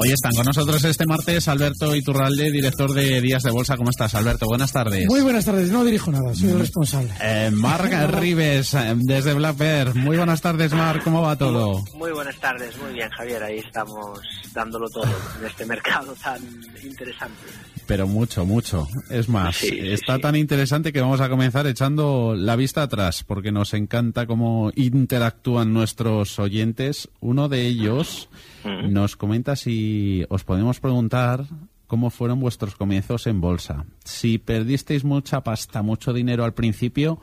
[0.00, 3.76] Hoy están con nosotros este martes Alberto Iturralde, director de Días de Bolsa.
[3.76, 4.46] ¿Cómo estás, Alberto?
[4.46, 5.08] Buenas tardes.
[5.08, 5.72] Muy buenas tardes.
[5.72, 7.10] No dirijo nada, soy el responsable.
[7.20, 9.96] Eh, Marc Rives, eh, desde Black Bear.
[9.96, 11.02] Muy buenas tardes, Marc.
[11.02, 11.82] ¿Cómo va todo?
[11.96, 12.78] Muy buenas tardes.
[12.80, 13.42] Muy bien, Javier.
[13.42, 14.20] Ahí estamos
[14.54, 16.42] dándolo todo en este mercado tan
[16.84, 17.42] interesante.
[17.88, 18.86] Pero mucho, mucho.
[19.10, 23.74] Es más, está tan interesante que vamos a comenzar echando la vista atrás, porque nos
[23.74, 27.08] encanta cómo interactúan nuestros oyentes.
[27.18, 28.28] Uno de ellos
[28.64, 29.87] nos comenta si
[30.28, 31.44] os podemos preguntar
[31.86, 33.86] cómo fueron vuestros comienzos en bolsa.
[34.04, 37.20] Si perdisteis mucha pasta, mucho dinero al principio,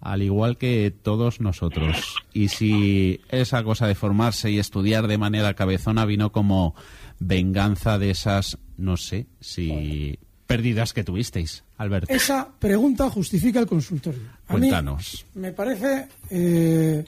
[0.00, 2.16] al igual que todos nosotros.
[2.32, 6.74] Y si esa cosa de formarse y estudiar de manera cabezona vino como
[7.18, 12.12] venganza de esas, no sé, si pérdidas que tuvisteis, Alberto.
[12.12, 14.22] Esa pregunta justifica el consultorio.
[14.46, 15.26] Cuéntanos.
[15.34, 17.04] me parece, eh,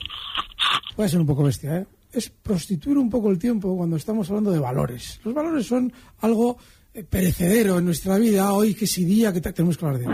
[0.95, 1.85] puede ser un poco bestia, ¿eh?
[2.11, 5.19] Es prostituir un poco el tiempo cuando estamos hablando de valores.
[5.23, 6.57] Los valores son algo
[6.93, 10.07] eh, perecedero en nuestra vida, hoy que si día, que tenemos que hablar de.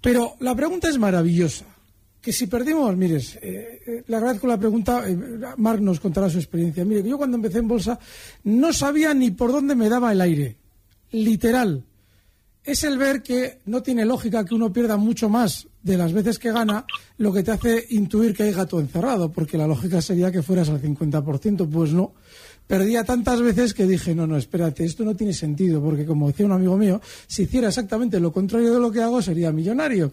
[0.00, 1.66] Pero la pregunta es maravillosa.
[2.20, 5.16] Que si perdimos, mires, eh, eh, le agradezco la pregunta, eh,
[5.56, 6.84] nos contará su experiencia.
[6.84, 7.98] Mire, yo cuando empecé en bolsa
[8.44, 10.56] no sabía ni por dónde me daba el aire.
[11.12, 11.84] Literal.
[12.62, 16.38] Es el ver que no tiene lógica que uno pierda mucho más de las veces
[16.38, 16.84] que gana,
[17.18, 20.68] lo que te hace intuir que hay gato encerrado, porque la lógica sería que fueras
[20.68, 21.68] al 50%.
[21.68, 22.12] Pues no.
[22.66, 26.46] Perdía tantas veces que dije, no, no, espérate, esto no tiene sentido, porque como decía
[26.46, 30.12] un amigo mío, si hiciera exactamente lo contrario de lo que hago, sería millonario.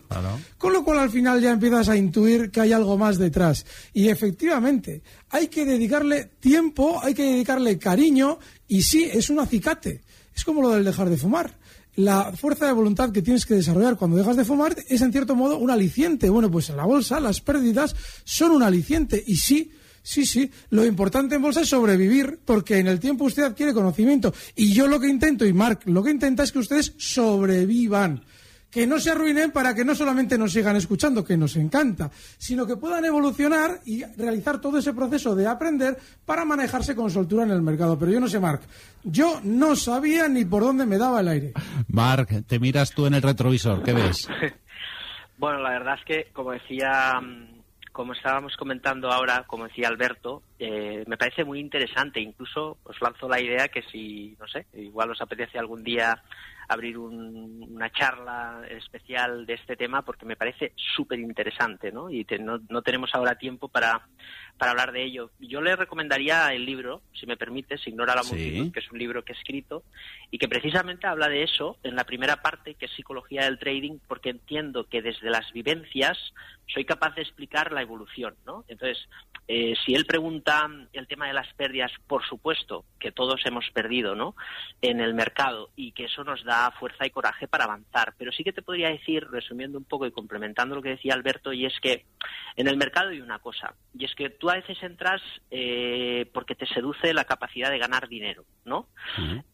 [0.57, 3.63] Con lo cual al final ya empiezas a intuir que hay algo más detrás.
[3.93, 10.01] Y efectivamente, hay que dedicarle tiempo, hay que dedicarle cariño, y sí, es un acicate.
[10.35, 11.56] Es como lo del dejar de fumar
[11.97, 15.35] la fuerza de voluntad que tienes que desarrollar cuando dejas de fumar es en cierto
[15.35, 16.29] modo un aliciente.
[16.29, 19.21] Bueno, pues en la bolsa las pérdidas son un aliciente.
[19.25, 19.71] Y sí,
[20.03, 24.31] sí, sí, lo importante en bolsa es sobrevivir porque en el tiempo usted adquiere conocimiento.
[24.55, 28.23] Y yo lo que intento y Mark lo que intenta es que ustedes sobrevivan
[28.71, 32.65] que no se arruinen para que no solamente nos sigan escuchando, que nos encanta, sino
[32.65, 37.51] que puedan evolucionar y realizar todo ese proceso de aprender para manejarse con soltura en
[37.51, 37.97] el mercado.
[37.97, 38.63] Pero yo no sé, Marc,
[39.03, 41.53] yo no sabía ni por dónde me daba el aire.
[41.87, 44.27] Marc, te miras tú en el retrovisor, ¿qué ves?
[45.37, 47.21] bueno, la verdad es que, como decía
[47.97, 52.19] como estábamos comentando ahora, como decía Alberto, eh, me parece muy interesante.
[52.21, 56.21] Incluso os lanzo la idea que si, no sé, igual os apetece algún día
[56.67, 62.09] abrir una charla especial de este tema porque me parece súper interesante, ¿no?
[62.09, 64.07] Y no, no, tenemos ahora tiempo para,
[64.57, 65.31] para hablar de ello.
[65.39, 68.99] Yo le recomendaría el libro, si me permite, Se ignora la multitud, que es un
[68.99, 69.83] libro que he escrito
[70.29, 73.99] y que precisamente habla de eso en la primera parte, que es psicología del trading,
[74.07, 76.17] porque entiendo que desde las vivencias
[76.67, 78.65] soy capaz de explicar la evolución, ¿no?
[78.67, 78.97] Entonces,
[79.47, 84.15] eh, si él pregunta el tema de las pérdidas, por supuesto que todos hemos perdido,
[84.15, 84.35] ¿no?
[84.81, 88.13] En el mercado y que eso nos da fuerza y coraje para avanzar.
[88.17, 91.53] Pero sí que te podría decir, resumiendo un poco y complementando lo que decía Alberto,
[91.53, 92.05] y es que
[92.57, 96.55] en el mercado hay una cosa, y es que tú a veces entras eh, porque
[96.55, 98.87] te seduce la capacidad de ganar dinero, ¿no?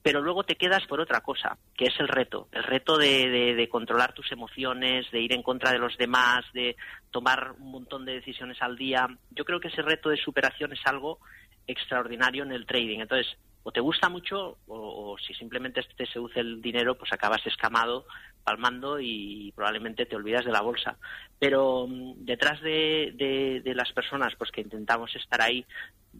[0.01, 4.13] Pero luego te quedas por otra cosa, que es el reto, el reto de controlar
[4.13, 6.75] tus emociones, de ir en contra de los demás, de
[7.13, 9.07] tomar un montón de decisiones al día.
[9.31, 11.19] Yo creo que ese reto de superación es algo
[11.67, 12.99] extraordinario en el trading.
[12.99, 18.05] Entonces, o te gusta mucho o, si simplemente te seduce el dinero, pues acabas escamado,
[18.43, 20.97] palmando y probablemente te olvidas de la bolsa.
[21.39, 25.65] Pero mm, detrás de, de, las personas pues que intentamos estar ahí,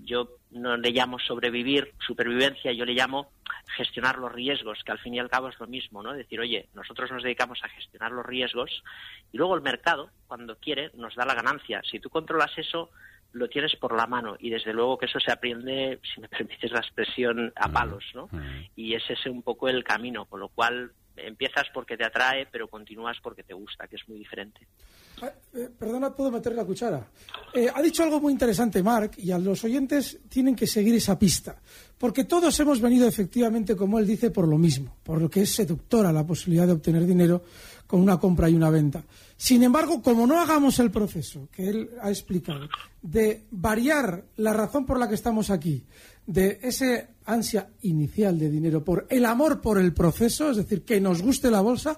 [0.06, 3.32] yo no le llamo sobrevivir, supervivencia, yo le llamo
[3.68, 6.14] gestionar los riesgos, que al fin y al cabo es lo mismo, ¿no?
[6.14, 8.84] Decir, oye, nosotros nos dedicamos a gestionar los riesgos
[9.32, 11.82] y luego el mercado, cuando quiere, nos da la ganancia.
[11.90, 12.92] Si tú controlas eso,
[13.32, 16.72] lo tienes por la mano y desde luego que eso se aprende, si me permites
[16.72, 18.30] la expresión, a palos, ¿no?
[18.76, 22.68] Y es ese un poco el camino, con lo cual empiezas porque te atrae, pero
[22.68, 24.68] continúas porque te gusta, que es muy diferente.
[25.22, 27.08] Ah, eh, perdona, ¿puedo meter la cuchara?
[27.54, 31.18] Eh, ha dicho algo muy interesante, Mark, y a los oyentes tienen que seguir esa
[31.18, 31.56] pista.
[31.98, 35.56] Porque todos hemos venido efectivamente, como él dice, por lo mismo, por lo que es
[35.56, 37.44] seductora la posibilidad de obtener dinero
[37.88, 39.04] con una compra y una venta.
[39.38, 42.68] Sin embargo, como no hagamos el proceso que él ha explicado,
[43.02, 45.84] de variar la razón por la que estamos aquí,
[46.26, 51.00] de ese ansia inicial de dinero por el amor por el proceso, es decir, que
[51.00, 51.98] nos guste la bolsa,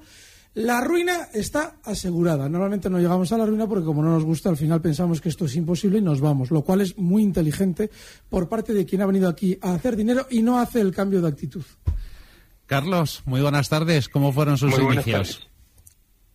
[0.56, 2.50] la ruina está asegurada.
[2.50, 5.30] Normalmente no llegamos a la ruina porque como no nos gusta, al final pensamos que
[5.30, 7.90] esto es imposible y nos vamos, lo cual es muy inteligente
[8.30, 11.22] por parte de quien ha venido aquí a hacer dinero y no hace el cambio
[11.22, 11.64] de actitud.
[12.66, 14.10] Carlos, muy buenas tardes.
[14.10, 15.48] ¿Cómo fueron sus inicios?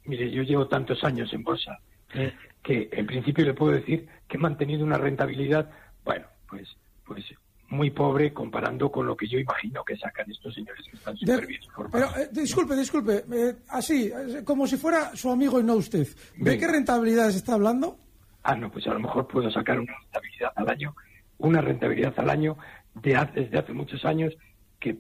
[0.05, 1.79] Mire, yo llevo tantos años en bolsa
[2.15, 2.33] eh,
[2.63, 5.71] que en principio le puedo decir que he mantenido una rentabilidad,
[6.05, 6.69] bueno, pues,
[7.07, 7.25] pues
[7.71, 11.47] muy pobre comparando con lo que yo imagino que sacan estos señores que están súper
[11.47, 14.13] bien Pero, eh, disculpe, disculpe, eh, así,
[14.45, 16.07] como si fuera su amigo y no usted.
[16.37, 17.97] ¿De qué rentabilidad se está hablando?
[18.43, 20.97] Ah, no, pues a lo mejor puedo sacar una rentabilidad al año,
[21.39, 22.57] una rentabilidad al año
[22.95, 24.35] de hace, desde hace muchos años
[24.81, 24.99] que,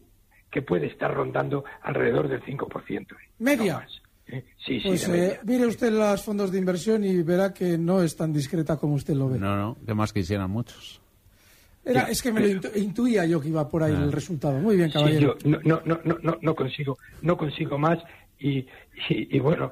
[0.51, 3.07] que puede estar rondando alrededor del 5%.
[3.39, 3.87] ¿Media?
[4.65, 8.33] sí, pues eh, mire usted los fondos de inversión y verá que no es tan
[8.33, 9.41] discreta como usted lo ve.
[9.41, 11.00] No, no, que más quisieran muchos
[11.85, 14.59] es que me lo intuía yo que iba por ahí el resultado.
[14.59, 15.37] Muy bien, caballero.
[15.38, 17.99] yo no, no, no, no, no consigo, no consigo más
[18.41, 18.67] y,
[19.11, 19.71] y, bueno,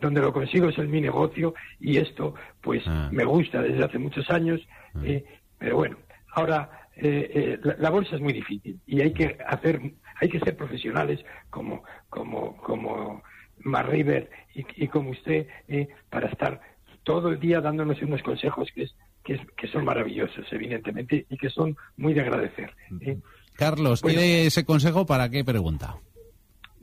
[0.00, 3.10] donde lo consigo es en mi negocio y esto pues ah.
[3.12, 4.60] me gusta desde hace muchos años,
[4.94, 5.00] ah.
[5.04, 5.24] eh,
[5.58, 5.98] pero bueno,
[6.32, 9.80] ahora eh, eh, la, bolsa es muy difícil y hay que hacer,
[10.18, 11.20] hay que ser profesionales
[11.50, 13.22] como como como
[13.58, 15.46] Mar River y, y como usted
[16.08, 16.60] para estar
[17.02, 18.94] todo el día dándonos unos consejos que es
[19.26, 22.72] que, son maravillosos, evidentemente, y que son muy de agradecer.
[23.00, 23.18] ¿eh?
[23.54, 25.96] Carlos, ¿tiene ese consejo para qué pregunta?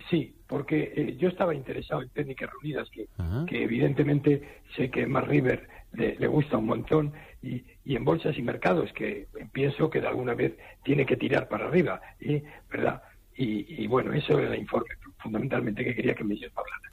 [0.10, 3.08] Sí, porque eh, yo estaba interesado en técnicas reunidas, que,
[3.48, 8.42] que evidentemente sé que Mar River le, gusta un montón, y, y, en bolsas y
[8.42, 10.54] mercados, que pienso que de alguna vez
[10.84, 12.44] tiene que tirar para arriba, ¿eh?
[12.70, 13.02] ¿verdad?
[13.36, 16.93] Y, bueno, eso era el informe fundamentalmente que quería que me hablara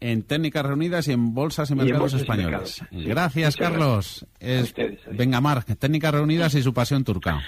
[0.00, 2.82] en técnicas reunidas y en bolsas y mercados españoles.
[2.90, 4.26] Gracias, Carlos.
[5.10, 7.40] Venga, Marc, técnicas reunidas y su pasión turca.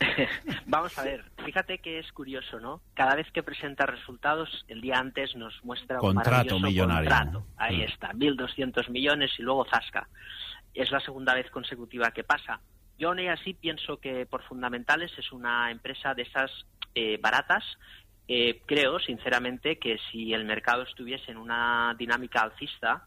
[0.66, 2.80] Vamos a ver, fíjate que es curioso, ¿no?
[2.94, 7.10] Cada vez que presenta resultados, el día antes nos muestra un contrato millonario.
[7.10, 7.46] Contrato.
[7.56, 7.82] Ahí mm.
[7.82, 10.08] está, 1.200 millones y luego zasca.
[10.74, 12.60] Es la segunda vez consecutiva que pasa.
[12.98, 16.50] Yo aún así pienso que por fundamentales es una empresa de esas
[16.94, 17.64] eh, baratas
[18.26, 23.06] eh, creo, sinceramente, que si el mercado estuviese en una dinámica alcista,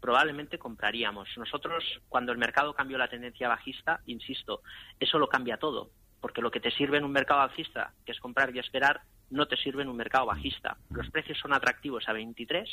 [0.00, 1.28] probablemente compraríamos.
[1.36, 4.62] Nosotros, cuando el mercado cambió la tendencia bajista, insisto,
[5.00, 8.20] eso lo cambia todo, porque lo que te sirve en un mercado alcista, que es
[8.20, 10.76] comprar y esperar, no te sirve en un mercado bajista.
[10.90, 12.68] Los precios son atractivos a 23,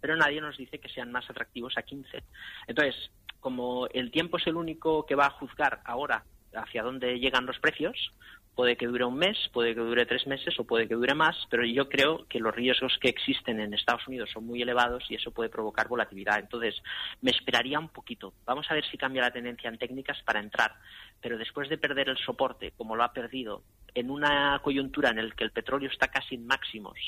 [0.00, 2.22] pero nadie nos dice que sean más atractivos a 15.
[2.66, 3.10] Entonces,
[3.40, 6.24] como el tiempo es el único que va a juzgar ahora
[6.54, 8.12] hacia dónde llegan los precios,
[8.54, 11.36] Puede que dure un mes, puede que dure tres meses o puede que dure más,
[11.50, 15.16] pero yo creo que los riesgos que existen en Estados Unidos son muy elevados y
[15.16, 16.38] eso puede provocar volatilidad.
[16.38, 16.74] Entonces,
[17.20, 18.32] me esperaría un poquito.
[18.44, 20.74] Vamos a ver si cambia la tendencia en técnicas para entrar.
[21.20, 23.62] Pero después de perder el soporte, como lo ha perdido,
[23.94, 26.98] en una coyuntura en la que el petróleo está casi en máximos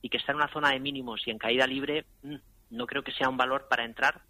[0.00, 2.36] y que está en una zona de mínimos y en caída libre, mm,
[2.70, 4.22] no creo que sea un valor para entrar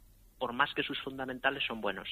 [0.44, 2.06] por más que sus fundamentales son buenos.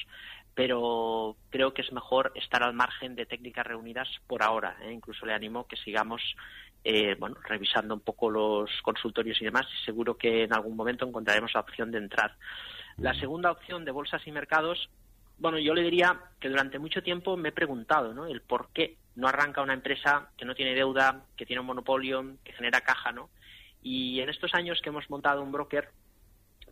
[0.54, 4.74] Pero creo que es mejor estar al margen de técnicas reunidas por ahora.
[4.80, 4.90] ¿eh?
[4.90, 6.22] Incluso le animo que sigamos
[6.82, 9.66] eh, bueno, revisando un poco los consultorios y demás.
[9.70, 12.34] Y seguro que en algún momento encontraremos la opción de entrar.
[12.96, 14.88] La segunda opción de bolsas y mercados,
[15.36, 18.24] bueno, yo le diría que durante mucho tiempo me he preguntado ¿no?
[18.24, 22.38] el por qué no arranca una empresa que no tiene deuda, que tiene un monopolio,
[22.44, 23.28] que genera caja, ¿no?
[23.82, 25.90] Y en estos años que hemos montado un broker,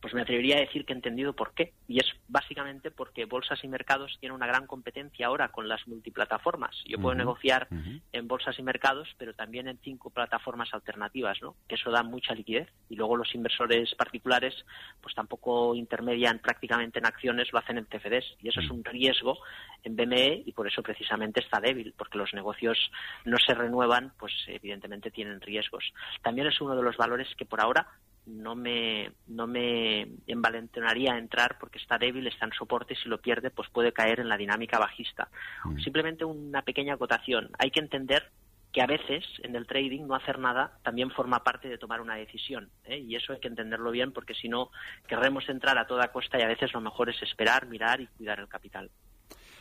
[0.00, 1.72] pues me atrevería a decir que he entendido por qué.
[1.86, 6.74] Y es básicamente porque bolsas y mercados tienen una gran competencia ahora con las multiplataformas.
[6.86, 7.68] Yo puedo negociar
[8.12, 11.56] en bolsas y mercados, pero también en cinco plataformas alternativas, ¿no?
[11.68, 12.68] Que eso da mucha liquidez.
[12.88, 14.54] Y luego los inversores particulares,
[15.00, 18.36] pues tampoco intermedian prácticamente en acciones, lo hacen en CFDs.
[18.40, 19.38] Y eso es un riesgo
[19.82, 22.90] en BME y por eso precisamente está débil, porque los negocios
[23.24, 25.92] no se renuevan, pues evidentemente tienen riesgos.
[26.22, 27.86] También es uno de los valores que por ahora
[28.30, 33.20] no me, no me envalentonaría a entrar porque está débil, está en soporte, si lo
[33.20, 35.28] pierde, pues puede caer en la dinámica bajista.
[35.64, 35.78] Mm.
[35.80, 37.50] Simplemente una pequeña acotación.
[37.58, 38.30] Hay que entender
[38.72, 42.14] que a veces en el trading no hacer nada también forma parte de tomar una
[42.14, 42.70] decisión.
[42.84, 42.98] ¿eh?
[42.98, 44.70] Y eso hay que entenderlo bien porque si no,
[45.08, 48.38] querremos entrar a toda costa y a veces lo mejor es esperar, mirar y cuidar
[48.38, 48.90] el capital.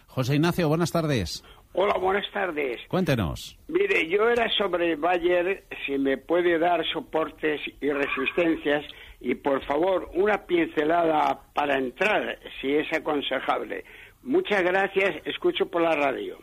[0.05, 1.43] José Ignacio, buenas tardes.
[1.73, 2.79] Hola, buenas tardes.
[2.88, 3.57] Cuéntenos.
[3.67, 8.85] Mire, yo era sobre Bayer, si me puede dar soportes y resistencias
[9.21, 13.83] y por favor una pincelada para entrar, si es aconsejable.
[14.23, 16.38] Muchas gracias, escucho por la radio.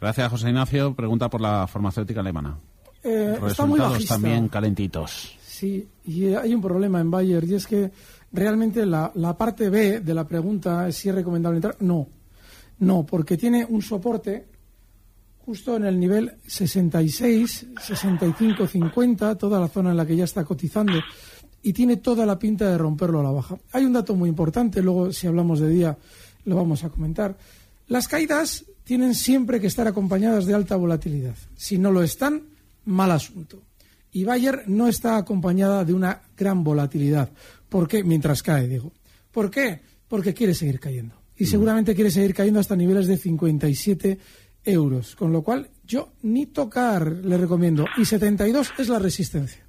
[0.00, 0.94] Gracias, José Ignacio.
[0.94, 2.58] Pregunta por la farmacéutica alemana.
[3.04, 4.14] Eh, está muy bajista.
[4.14, 5.36] también calentitos.
[5.40, 7.90] Sí, y hay un problema en Bayer y es que
[8.32, 11.76] realmente la, la parte B de la pregunta es si es recomendable entrar.
[11.80, 12.08] No,
[12.78, 14.46] no, porque tiene un soporte
[15.44, 20.44] justo en el nivel 66, 65, 50, toda la zona en la que ya está
[20.44, 20.94] cotizando
[21.62, 23.56] y tiene toda la pinta de romperlo a la baja.
[23.72, 25.96] Hay un dato muy importante, luego si hablamos de día
[26.44, 27.36] lo vamos a comentar.
[27.88, 31.36] Las caídas tienen siempre que estar acompañadas de alta volatilidad.
[31.56, 32.42] Si no lo están,
[32.84, 33.62] mal asunto.
[34.10, 37.30] Y Bayer no está acompañada de una gran volatilidad.
[37.68, 38.04] ¿Por qué?
[38.04, 38.92] Mientras cae, digo.
[39.30, 39.80] ¿Por qué?
[40.08, 41.14] Porque quiere seguir cayendo.
[41.36, 44.18] Y seguramente quiere seguir cayendo hasta niveles de 57
[44.64, 45.16] euros.
[45.16, 47.86] Con lo cual, yo ni tocar le recomiendo.
[47.96, 49.64] Y 72 es la resistencia.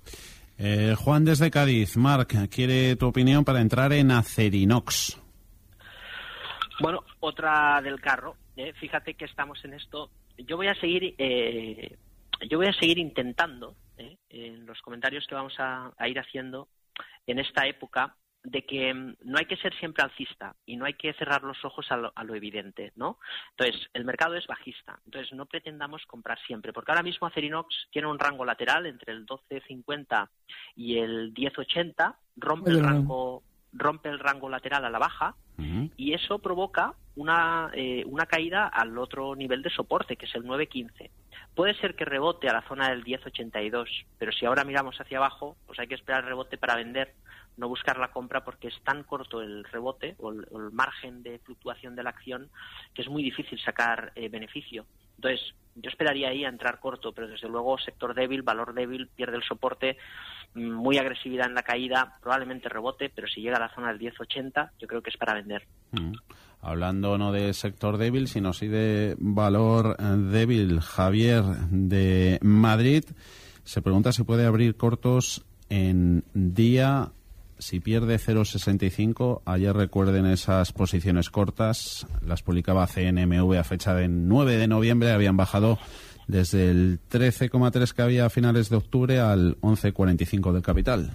[0.58, 1.98] Eh, Juan desde Cádiz.
[1.98, 5.20] Marc, quiere tu opinión para entrar en Acerinox.
[6.80, 8.36] Bueno, otra del carro.
[8.56, 10.10] Eh, fíjate que estamos en esto.
[10.38, 11.98] Yo voy a seguir, eh,
[12.50, 16.68] yo voy a seguir intentando eh, en los comentarios que vamos a, ir haciendo
[17.26, 20.94] en esta época de que mm, no hay que ser siempre alcista y no hay
[20.94, 23.20] que cerrar los ojos a lo, evidente, ¿no?
[23.52, 28.08] Entonces, el mercado es bajista, entonces no pretendamos comprar siempre, porque ahora mismo Acerinox tiene
[28.08, 30.30] un rango lateral entre el 12.50
[30.76, 33.44] y el 10.80, rompe el rango
[33.76, 35.36] rompe el rango lateral a la baja
[35.98, 40.44] y eso provoca una, eh, una caída al otro nivel de soporte, que es el
[40.44, 41.10] 9.15.
[41.56, 45.56] Puede ser que rebote a la zona del 10.82, pero si ahora miramos hacia abajo,
[45.68, 47.14] pues hay que esperar el rebote para vender,
[47.58, 51.96] no buscar la compra porque es tan corto el rebote o el, margen de fluctuación
[51.96, 52.50] de la acción
[52.96, 54.86] que es muy difícil sacar eh, beneficio.
[55.16, 59.38] Entonces, yo esperaría ahí a entrar corto, pero desde luego sector débil, valor débil, pierde
[59.38, 59.98] el soporte,
[60.56, 64.00] mm, muy agresividad en la caída, probablemente rebote, pero si llega a la zona del
[64.00, 65.68] 10.80, yo creo que es para vender.
[65.92, 66.14] Mm.
[66.66, 73.04] Hablando no de sector débil, sino sí de valor eh, débil, Javier de Madrid
[73.66, 77.12] se pregunta si puede abrir cortos en día
[77.60, 84.58] si pierde 0,65, ayer recuerden esas posiciones cortas, las publicaba CNMV a fecha de 9
[84.58, 85.80] de noviembre, habían bajado
[86.28, 91.12] desde el 13,3 que había a finales de octubre al 11,45 del capital.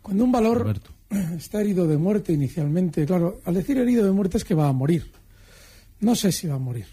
[0.00, 0.80] Cuando un valor
[1.36, 4.72] está herido de muerte inicialmente, claro, al decir herido de muerte es que va a
[4.72, 5.10] morir.
[6.00, 6.86] No sé si va a morir,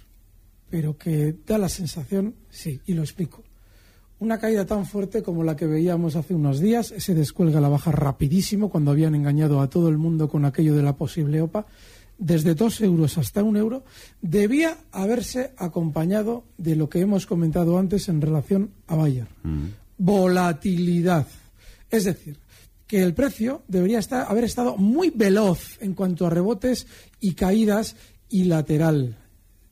[0.69, 3.43] pero que da la sensación, sí, y lo explico.
[4.19, 7.91] Una caída tan fuerte como la que veíamos hace unos días, se descuelga la baja
[7.91, 11.65] rapidísimo cuando habían engañado a todo el mundo con aquello de la posible OPA,
[12.17, 13.85] desde dos euros hasta un euro,
[14.21, 19.27] debía haberse acompañado de lo que hemos comentado antes en relación a Bayer.
[19.43, 19.67] Mm.
[19.97, 21.25] Volatilidad.
[21.89, 22.37] Es decir,
[22.89, 26.87] que el precio debería estar, haber estado muy veloz en cuanto a rebotes
[27.19, 27.95] y caídas
[28.29, 29.15] y lateral.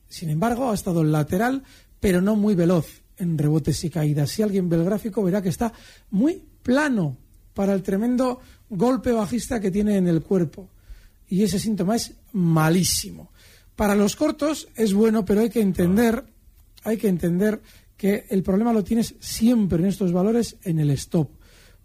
[0.08, 1.64] Sin embargo, ha estado lateral,
[1.98, 4.30] pero no muy veloz en rebotes y caídas.
[4.30, 5.72] Si alguien ve el gráfico verá que está
[6.12, 7.16] muy plano
[7.54, 8.38] para el tremendo
[8.70, 10.70] golpe bajista que tiene en el cuerpo.
[11.28, 13.32] Y ese síntoma es malísimo.
[13.74, 16.24] Para los cortos es bueno, pero hay que entender,
[16.84, 17.60] hay que entender
[17.96, 21.37] que el problema lo tienes siempre en estos valores en el stop.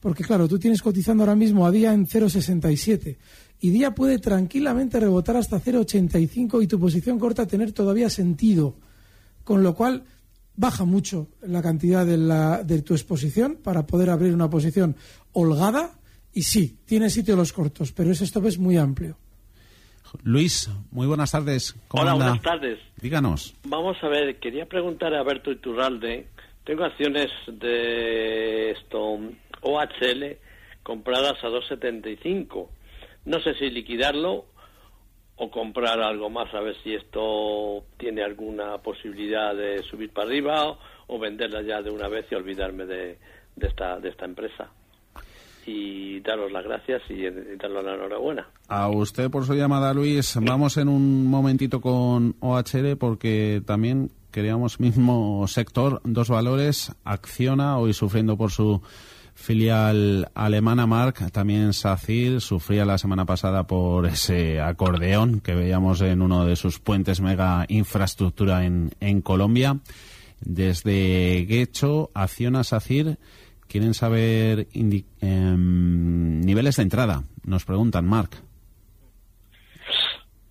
[0.03, 3.15] Porque claro, tú tienes cotizando ahora mismo a día en 0,67
[3.62, 8.75] y día puede tranquilamente rebotar hasta 0,85 y tu posición corta tener todavía sentido.
[9.45, 10.03] Con lo cual,
[10.57, 14.98] baja mucho la cantidad de, la, de tu exposición para poder abrir una posición
[15.31, 15.91] holgada
[16.33, 19.15] y sí, tiene sitio los cortos, pero ese stop es muy amplio.
[20.24, 21.77] Luis, muy buenas tardes.
[21.91, 22.77] Hola, buenas tardes.
[23.01, 23.55] Díganos.
[23.63, 26.27] Vamos a ver, quería preguntar a Berto Iturralde.
[26.65, 29.19] Tengo acciones de esto
[29.63, 30.38] OHL
[30.84, 32.67] compradas a 2.75.
[33.25, 34.46] No sé si liquidarlo
[35.36, 40.77] o comprar algo más a ver si esto tiene alguna posibilidad de subir para arriba
[41.08, 43.17] o, venderla ya de una vez y olvidarme de,
[43.60, 44.70] esta, de esta empresa.
[45.65, 47.24] Y daros las gracias y,
[47.55, 48.48] daros la enhorabuena.
[48.67, 50.38] A usted por su llamada, Luis.
[50.41, 57.93] Vamos en un momentito con OHL porque también queríamos mismo sector, dos valores, acciona hoy
[57.93, 58.82] sufriendo por su
[59.43, 66.21] filial alemana Mark, también SACIR, sufría la semana pasada por ese acordeón que veíamos en
[66.21, 69.79] uno de sus puentes mega infraestructura en, en Colombia.
[70.39, 73.17] Desde Guecho, Acciona SACIR,
[73.67, 77.23] quieren saber em, niveles de entrada.
[77.43, 78.29] Nos preguntan, Mark.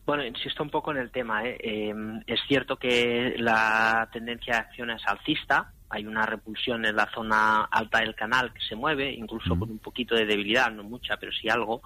[0.04, 1.44] Bueno, insisto un poco en el tema.
[1.44, 1.56] ¿eh?
[1.60, 7.10] Em, es cierto que la tendencia de acción es alcista, hay una repulsión en la
[7.12, 11.18] zona alta del canal que se mueve, incluso con un poquito de debilidad, no mucha,
[11.18, 11.82] pero sí algo.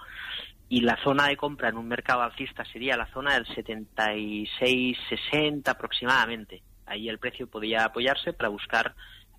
[0.68, 6.62] Y la zona de compra en un mercado alcista sería la zona del 76-60 aproximadamente.
[6.86, 8.94] Ahí el precio podría apoyarse para buscar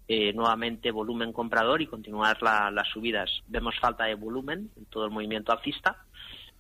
[0.10, 3.32] eh, nuevamente volumen comprador y continuar las subidas.
[3.48, 6.04] Vemos falta de volumen en todo el movimiento alcista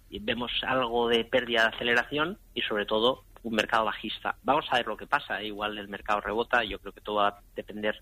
[0.09, 4.35] y vemos algo de pérdida de aceleración y sobre todo un mercado bajista.
[4.43, 5.41] Vamos a ver lo que pasa.
[5.41, 6.63] Igual el mercado rebota.
[6.63, 8.01] Yo creo que todo va a depender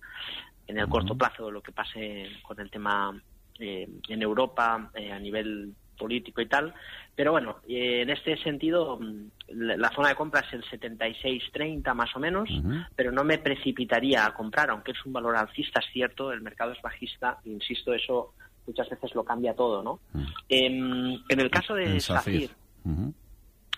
[0.68, 3.20] en el corto plazo de lo que pase con el tema
[3.60, 6.74] eh, en Europa eh, a nivel político y tal.
[7.16, 12.16] Pero bueno, eh, en este sentido, mm, la, zona de compra es el 76-30 más
[12.16, 12.50] o menos,
[12.96, 16.74] pero no me precipitaría a comprar, aunque es un valor alcista, es cierto, el mercado
[16.74, 18.34] es bajista, insisto, eso
[18.68, 20.00] muchas veces lo cambia todo, ¿no?
[20.50, 22.50] en, en, el caso de SACIR,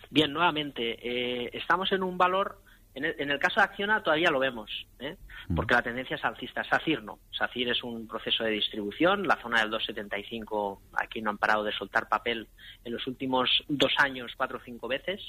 [0.10, 2.62] Bien, nuevamente, eh, estamos en un valor,
[2.98, 5.18] en el, caso de Acciona todavía lo vemos, ¿eh?
[5.56, 6.64] porque la tendencia es alcista.
[6.64, 7.20] SACIR no.
[7.30, 9.28] SACIR es un proceso de distribución.
[9.28, 12.48] La zona del 2,75 aquí no han parado de soltar papel
[12.84, 15.22] en los últimos dos años, cuatro o cinco veces.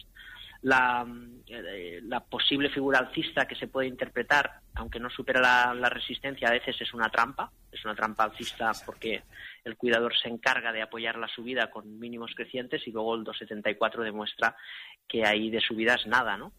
[0.62, 1.06] La,
[1.46, 6.48] eh, la, posible figura alcista que se puede interpretar, aunque no supera la, la, resistencia,
[6.48, 7.52] a veces es una trampa.
[7.70, 9.24] Es una trampa alcista porque
[9.64, 14.02] el cuidador se encarga de apoyar la subida con mínimos crecientes y luego el 274
[14.02, 14.56] demuestra
[15.06, 16.52] que ahí de subidas nada, ¿no?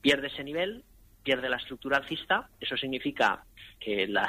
[0.00, 0.84] Pierde ese nivel,
[1.22, 3.44] pierde la estructura alcista, eso significa
[3.80, 4.28] que la,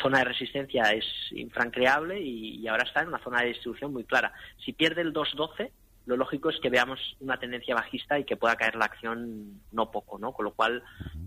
[0.00, 4.32] zona de resistencia es infrancreable y, ahora está en una zona de distribución muy clara.
[4.64, 5.72] Si pierde el 212,
[6.06, 9.90] lo lógico es que veamos una tendencia bajista y que pueda caer la acción no
[9.90, 10.32] poco, ¿no?
[10.32, 10.82] Con lo cual,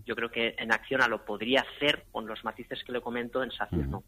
[0.05, 3.43] yo creo que en acción a lo podría hacer con los matices que le comento
[3.43, 4.03] en SACIR, ¿no?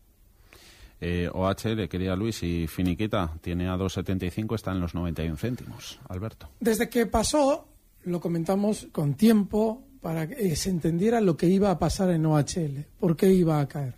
[1.02, 6.00] Eh, OHL, quería Luis, y Finiquita tiene a 2,75, está en los 91 céntimos.
[6.08, 6.50] Alberto.
[6.60, 7.68] Desde que pasó,
[8.06, 12.86] lo comentamos con tiempo para que se entendiera lo que iba a pasar en OHL,
[13.00, 13.96] por qué iba a caer.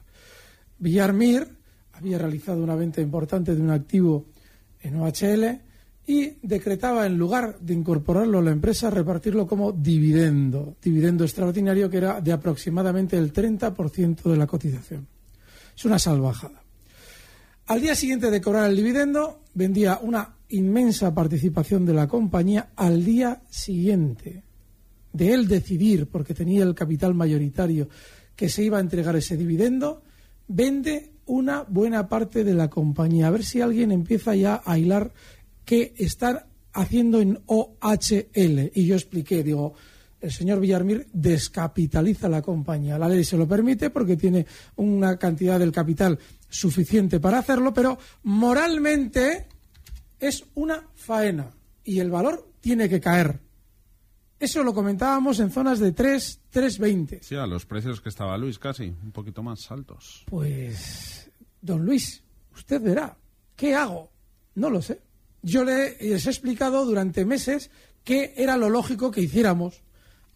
[0.77, 1.47] Villarmir
[1.93, 4.25] había realizado una venta importante de un activo
[4.81, 5.61] en OHL
[6.07, 11.97] y decretaba, en lugar de incorporarlo a la empresa, repartirlo como dividendo, dividendo extraordinario que
[11.97, 15.07] era de aproximadamente el 30% de la cotización.
[15.75, 16.61] Es una salvajada.
[17.67, 23.03] Al día siguiente de cobrar el dividendo, vendía una inmensa participación de la compañía al
[23.03, 24.43] día siguiente
[25.11, 27.89] de él decidir, porque tenía el capital mayoritario,
[28.35, 30.03] que se iba a entregar ese dividendo,
[30.47, 33.27] vende una buena parte de la compañía.
[33.27, 35.11] A ver si alguien empieza ya a hilar
[35.63, 38.71] qué están haciendo en OHL.
[38.75, 39.73] Y yo expliqué, digo,
[40.21, 42.97] el señor Villarmir descapitaliza la compañía.
[42.97, 46.19] La ley se lo permite porque tiene una cantidad del capital
[46.55, 49.47] suficiente para hacerlo, pero moralmente
[50.19, 51.51] es una faena
[51.83, 53.39] y el valor tiene que caer.
[54.39, 57.21] Eso lo comentábamos en zonas de 3, 3,20.
[57.21, 60.23] Sí, a los precios que estaba Luis casi, un poquito más altos.
[60.27, 61.29] Pues,
[61.61, 63.17] don Luis, usted verá,
[63.55, 64.11] ¿qué hago?
[64.55, 65.01] No lo sé.
[65.41, 67.69] Yo les he explicado durante meses
[68.03, 69.83] qué era lo lógico que hiciéramos.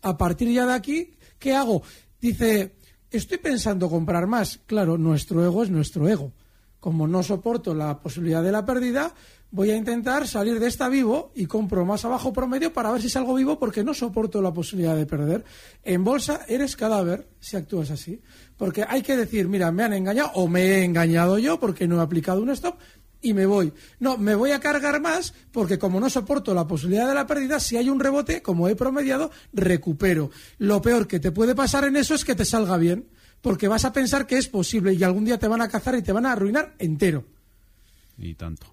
[0.02, 1.84] A partir ya de aquí, ¿qué hago?
[2.22, 2.76] Dice,
[3.17, 4.60] estoy pensando comprar más.
[4.65, 6.32] Claro, nuestro ego es nuestro ego.
[6.80, 9.13] Como no soporto la posibilidad de la pérdida,
[9.52, 13.10] voy a intentar salir de esta vivo y compro más abajo promedio para ver si
[13.10, 15.43] salgo vivo porque no soporto la posibilidad de perder.
[15.84, 18.22] En bolsa eres cadáver si actúas así.
[18.58, 22.00] Porque hay que decir, mira, me han engañado o me he engañado yo porque no
[22.00, 22.76] he aplicado un stop
[23.22, 23.74] y me voy.
[24.00, 27.60] No, me voy a cargar más porque como no soporto la posibilidad de la pérdida,
[27.60, 30.32] si hay un rebote, como he promediado, recupero.
[30.58, 33.08] Lo peor que te puede pasar en eso es que te salga bien,
[33.42, 36.02] porque vas a pensar que es posible y algún día te van a cazar y
[36.02, 37.26] te van a arruinar entero.
[38.18, 38.68] Y tanto.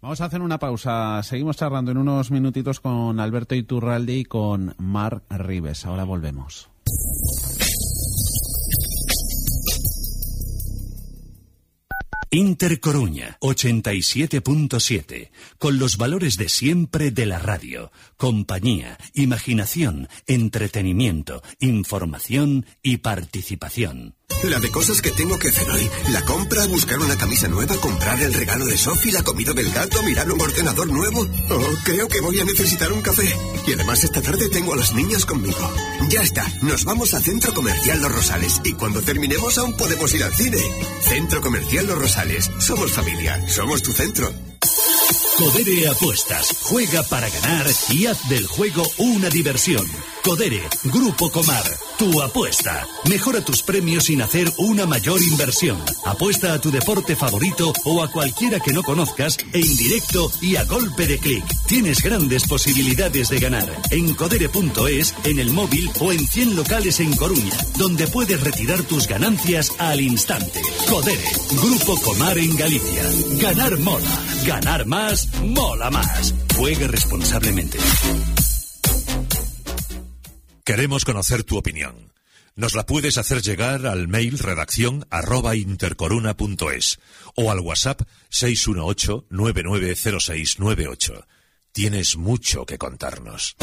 [0.00, 1.22] Vamos a hacer una pausa.
[1.22, 5.84] Seguimos charlando en unos minutitos con Alberto Iturralde y con Mar Rives.
[5.84, 6.70] Ahora volvemos.
[12.32, 22.98] Intercoruña 87.7, con los valores de siempre de la radio, compañía, imaginación, entretenimiento, información y
[22.98, 24.14] participación.
[24.44, 25.90] La de cosas que tengo que hacer hoy.
[26.10, 30.02] La compra, buscar una camisa nueva, comprar el regalo de Sophie, la comida del gato,
[30.02, 31.26] mirar un ordenador nuevo.
[31.50, 33.28] Oh, creo que voy a necesitar un café.
[33.66, 35.70] Y además esta tarde tengo a las niñas conmigo.
[36.08, 40.24] Ya está, nos vamos al Centro Comercial Los Rosales y cuando terminemos aún podemos ir
[40.24, 40.58] al cine.
[41.02, 42.50] Centro Comercial Los Rosales.
[42.58, 44.32] Somos familia, somos tu centro.
[45.36, 46.48] Codere Apuestas.
[46.62, 49.86] Juega para ganar y haz del juego una diversión.
[50.22, 51.64] Codere, Grupo Comar,
[51.98, 52.86] tu apuesta.
[53.08, 55.82] Mejora tus premios sin hacer una mayor inversión.
[56.04, 60.64] Apuesta a tu deporte favorito o a cualquiera que no conozcas en directo y a
[60.64, 61.44] golpe de clic.
[61.66, 67.16] Tienes grandes posibilidades de ganar en codere.es, en el móvil o en 100 locales en
[67.16, 70.60] Coruña, donde puedes retirar tus ganancias al instante.
[70.88, 71.24] Codere,
[71.62, 73.04] Grupo Comar en Galicia.
[73.40, 74.24] Ganar mola.
[74.46, 76.34] Ganar más, mola más.
[76.56, 77.78] Juegue responsablemente.
[80.64, 82.12] Queremos conocer tu opinión.
[82.54, 85.06] Nos la puedes hacer llegar al mail redacción
[85.54, 86.98] intercoruna.es
[87.34, 91.24] o al WhatsApp 618-990698.
[91.72, 93.56] Tienes mucho que contarnos.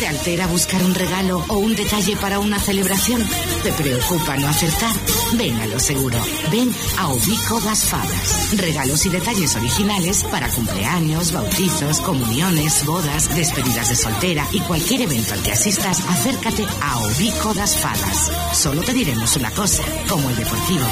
[0.00, 3.22] ¿Te altera buscar un regalo o un detalle para una celebración?
[3.62, 4.94] ¿Te preocupa no acertar?
[5.34, 6.18] Ven a lo seguro.
[6.50, 8.56] Ven a Ubico Das Fadas.
[8.56, 15.34] Regalos y detalles originales para cumpleaños, bautizos, comuniones, bodas, despedidas de soltera y cualquier evento
[15.34, 18.32] al que asistas, acércate a Ubico Das Fadas.
[18.54, 20.86] Solo te diremos una cosa, como el deportivo.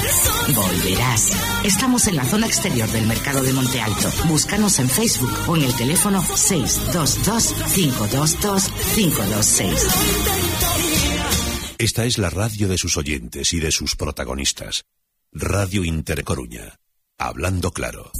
[0.53, 1.31] Volverás.
[1.63, 4.11] Estamos en la zona exterior del mercado de Monte Alto.
[4.27, 9.87] Búscanos en Facebook o en el teléfono 622 522 526.
[11.77, 14.85] Esta es la radio de sus oyentes y de sus protagonistas.
[15.33, 16.79] Radio Intercoruña.
[17.17, 18.11] Hablando claro.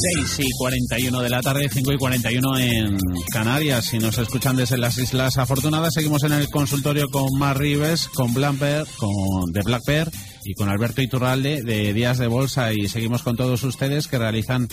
[0.00, 2.98] 6 y 41 de la tarde, 5 y 41 en
[3.30, 3.84] Canarias.
[3.84, 8.32] Si nos escuchan desde las Islas Afortunadas, seguimos en el consultorio con Mar Rives, con
[8.32, 10.10] Blamper, con de Black Bear
[10.44, 12.72] y con Alberto Iturralde de Días de Bolsa.
[12.72, 14.68] Y seguimos con todos ustedes que realizan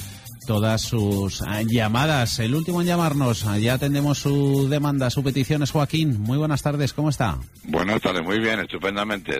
[0.48, 2.40] todas sus llamadas.
[2.40, 6.22] El último en llamarnos, ya atendemos su demanda, su petición es Joaquín.
[6.22, 7.38] Muy buenas tardes, ¿cómo está?
[7.66, 9.34] Buenas tardes, muy bien, estupendamente.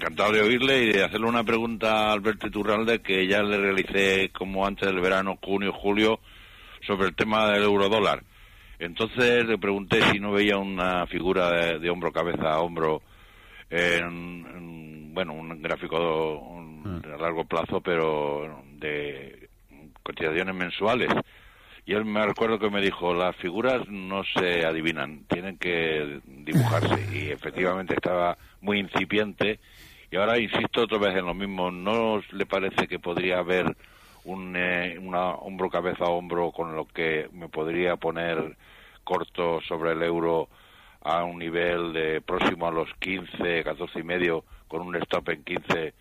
[0.00, 4.30] Encantado de oírle y de hacerle una pregunta a Alberto Iturralde que ya le realicé
[4.30, 6.20] como antes del verano, junio, julio,
[6.86, 8.22] sobre el tema del eurodólar.
[8.78, 13.02] Entonces le pregunté si no veía una figura de, hombro, cabeza a hombro
[13.68, 17.18] en, bueno, un gráfico a ah.
[17.20, 19.50] largo plazo, pero de
[20.02, 21.10] cotizaciones mensuales.
[21.84, 27.06] Y él me recuerdo que me dijo, las figuras no se adivinan, tienen que dibujarse.
[27.12, 29.60] Y efectivamente estaba muy incipiente.
[30.10, 33.76] Y ahora insisto otra vez en lo mismo, ¿no le parece que podría haber
[34.24, 38.56] un eh, una hombro cabeza a hombro con lo que me podría poner
[39.04, 40.48] corto sobre el euro
[41.02, 45.42] a un nivel de próximo a los 15, 14 y medio, con un stop en
[45.44, 45.94] 15,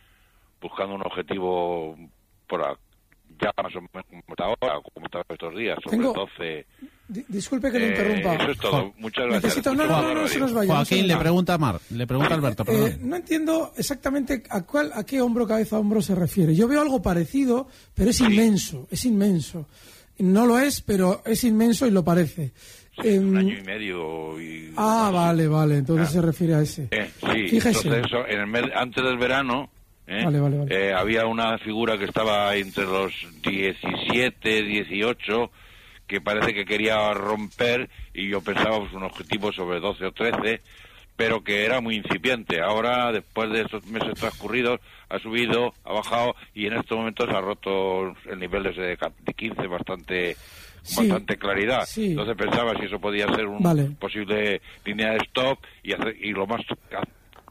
[0.59, 1.95] buscando un objetivo
[2.47, 2.77] por,
[3.39, 6.13] ya más o menos como está ahora, como está estos días, sobre Tengo...
[6.13, 6.65] 12.
[7.27, 8.35] Disculpe que le interrumpa.
[8.35, 8.93] eso es todo.
[8.97, 9.43] Muchas gracias.
[9.43, 9.75] Necesito...
[9.75, 10.73] No, no, no, se nos vaya.
[10.75, 12.91] Joaquín, le pregunta a Mar, le pregunta a Alberto, perdón.
[12.91, 16.55] Eh, no entiendo exactamente a cuál, a qué hombro, cabeza, hombro se refiere.
[16.55, 19.67] Yo veo algo parecido, pero es inmenso, es inmenso.
[20.19, 22.53] No lo es, pero es inmenso y lo parece.
[23.01, 24.39] Sí, un año y medio.
[24.41, 24.73] Y...
[24.75, 26.89] Ah, vale, vale, entonces se refiere a ese.
[26.91, 27.87] Eh, sí, Fíjese.
[27.87, 29.69] entonces eso, en el mes, antes del verano
[30.09, 30.67] ¿eh?
[30.69, 35.51] Eh, había una figura que estaba entre los 17, 18,
[36.09, 40.59] que parece que quería romper y yo pensaba pues, un objetivo sobre 12 o 13,
[41.15, 42.61] pero que era muy incipiente.
[42.61, 47.39] Ahora, después de esos meses transcurridos, ha subido, ha bajado y en estos momentos ha
[47.39, 48.97] roto el nivel de,
[49.35, 50.35] 15 bastante
[50.95, 51.87] bastante claridad.
[51.95, 55.93] Entonces pensaba si eso podía ser un posible línea de stop y,
[56.27, 56.61] y lo más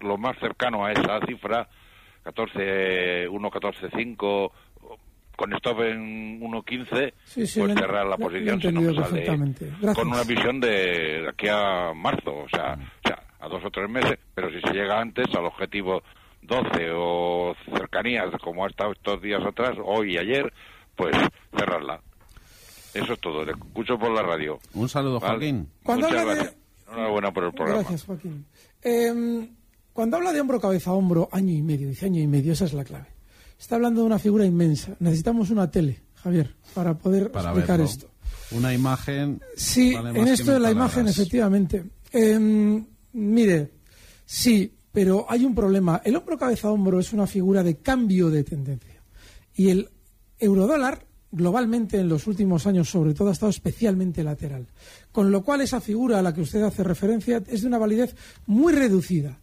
[0.00, 1.68] lo más cercano a esa cifra
[2.24, 4.50] 14, 1.14.5
[5.38, 8.61] con stop en 1.15, pues cerrar la posición
[9.94, 13.88] con una visión de, aquí a marzo, o sea, o sea, a dos o tres
[13.88, 16.03] meses, pero si se llega antes al objetivo
[16.42, 20.53] 12 o cercanías como ha estado estos días atrás, hoy y ayer,
[20.96, 21.14] pues
[21.57, 22.01] cerrarla.
[22.92, 23.44] Eso es todo.
[23.44, 24.59] Le escucho por la radio.
[24.74, 25.68] Un saludo, Joaquín.
[25.85, 26.57] Muchas gracias.
[26.90, 27.83] Enhorabuena por el programa.
[27.83, 28.44] Gracias, Joaquín.
[28.83, 29.48] Eh,
[29.92, 32.72] cuando habla de hombro, cabeza, hombro, año y medio, dice año y medio, esa es
[32.72, 33.17] la clave.
[33.58, 34.94] Está hablando de una figura inmensa.
[35.00, 38.10] Necesitamos una tele, Javier, para poder explicar esto.
[38.52, 39.40] Una imagen.
[39.56, 41.84] Sí, en esto de la imagen, efectivamente.
[42.12, 43.72] Em, mire,
[44.24, 46.00] sí, pero hay un problema.
[46.04, 49.02] El hombro, cabeza, hombro es una figura de cambio de tendencia.
[49.54, 49.90] Y el
[50.38, 54.68] eurodólar, globalmente en los últimos años, sobre todo, ha estado especialmente lateral.
[55.10, 58.14] Con lo cual, esa figura a la que usted hace referencia es de una validez
[58.46, 59.40] muy reducida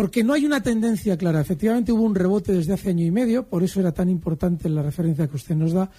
[0.00, 1.42] porque no hay una tendencia clara.
[1.42, 4.82] Efectivamente hubo un rebote desde hace año y medio, por eso era tan importante la
[4.82, 5.90] referencia que usted nos da,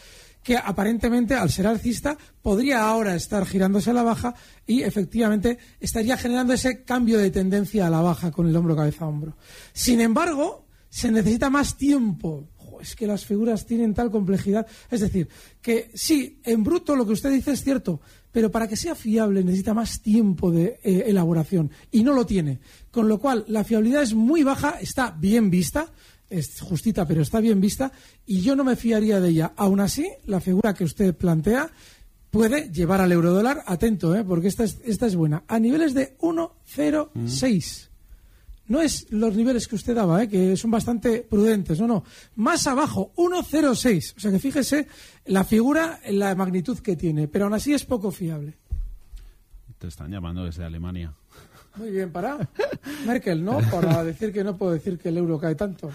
[0.42, 4.34] que aparentemente al ser alcista podría ahora estar girándose a la baja
[4.66, 9.06] y efectivamente estaría generando ese cambio de tendencia a la baja con el hombro cabeza
[9.06, 9.38] a hombro.
[9.72, 12.50] Sin embargo, se necesita más tiempo.
[12.82, 14.66] es que las figuras tienen tal complejidad.
[14.90, 15.30] Es decir,
[15.62, 19.44] que sí, en bruto lo que usted dice es cierto, pero para que sea fiable
[19.44, 22.60] necesita más tiempo de eh, elaboración y no lo tiene.
[22.92, 25.88] Con lo cual, la fiabilidad es muy baja, está bien vista,
[26.30, 27.92] es justita, pero está bien vista,
[28.26, 29.54] y yo no me fiaría de ella.
[29.56, 31.70] Aún así, la figura que usted plantea
[32.32, 34.24] puede llevar al eurodólar, atento, ¿eh?
[34.24, 37.91] porque esta es, esta es buena, a niveles de 1,06.
[38.72, 40.30] No es los niveles que usted daba, ¿eh?
[40.30, 42.06] que son bastante prudentes, no, no.
[42.38, 44.14] Más abajo, 1,06.
[44.16, 44.88] O sea que fíjese
[45.26, 48.54] la figura, la magnitud que tiene, pero aún así es poco fiable.
[49.78, 51.14] Te están llamando desde Alemania.
[51.76, 52.38] Muy bien, para
[53.06, 53.60] Merkel, ¿no?
[53.70, 55.92] Para decir que no puedo decir que el euro cae tanto.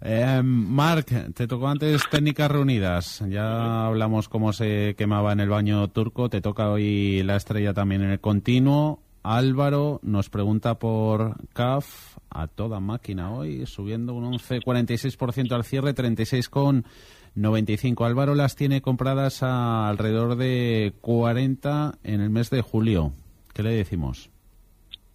[0.00, 3.22] Eh, Marc, te tocó antes técnicas reunidas.
[3.28, 6.28] Ya hablamos cómo se quemaba en el baño turco.
[6.28, 9.04] Te toca hoy la estrella también en el continuo.
[9.30, 18.06] Álvaro nos pregunta por CAF a toda máquina hoy, subiendo un 11,46% al cierre, 36,95.
[18.06, 23.12] Álvaro las tiene compradas a alrededor de 40 en el mes de julio.
[23.52, 24.30] ¿Qué le decimos?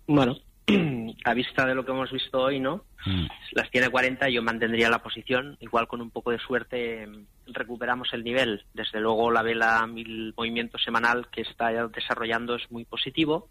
[0.05, 0.37] Bueno,
[1.25, 2.83] a vista de lo que hemos visto hoy, ¿no?
[3.07, 3.25] Mm.
[3.53, 5.57] Las tiene 40, yo mantendría la posición.
[5.59, 7.09] Igual con un poco de suerte
[7.47, 8.63] recuperamos el nivel.
[8.75, 13.49] Desde luego la vela, el movimiento semanal que está desarrollando es muy positivo.